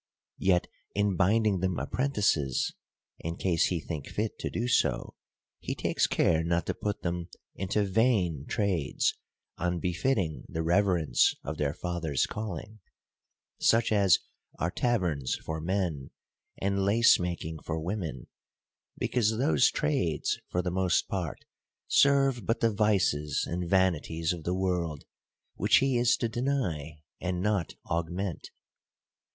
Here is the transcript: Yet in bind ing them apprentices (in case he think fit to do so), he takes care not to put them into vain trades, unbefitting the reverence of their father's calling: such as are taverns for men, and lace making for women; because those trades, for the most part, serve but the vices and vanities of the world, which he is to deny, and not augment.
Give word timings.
Yet 0.39 0.65
in 0.95 1.15
bind 1.15 1.45
ing 1.45 1.59
them 1.59 1.77
apprentices 1.77 2.73
(in 3.19 3.35
case 3.37 3.65
he 3.67 3.79
think 3.79 4.07
fit 4.07 4.39
to 4.39 4.49
do 4.49 4.67
so), 4.67 5.13
he 5.59 5.75
takes 5.75 6.07
care 6.07 6.43
not 6.43 6.65
to 6.65 6.73
put 6.73 7.03
them 7.03 7.29
into 7.53 7.83
vain 7.83 8.45
trades, 8.49 9.13
unbefitting 9.59 10.45
the 10.49 10.63
reverence 10.63 11.35
of 11.43 11.57
their 11.59 11.75
father's 11.75 12.25
calling: 12.25 12.79
such 13.59 13.91
as 13.91 14.17
are 14.57 14.71
taverns 14.71 15.35
for 15.35 15.61
men, 15.61 16.09
and 16.59 16.83
lace 16.83 17.19
making 17.19 17.59
for 17.63 17.79
women; 17.79 18.25
because 18.97 19.37
those 19.37 19.69
trades, 19.69 20.39
for 20.49 20.63
the 20.63 20.71
most 20.71 21.07
part, 21.09 21.45
serve 21.87 22.43
but 22.47 22.59
the 22.59 22.73
vices 22.73 23.45
and 23.45 23.69
vanities 23.69 24.33
of 24.33 24.45
the 24.45 24.55
world, 24.55 25.05
which 25.57 25.75
he 25.77 25.95
is 25.99 26.17
to 26.17 26.27
deny, 26.27 27.03
and 27.19 27.39
not 27.39 27.75
augment. 27.85 28.49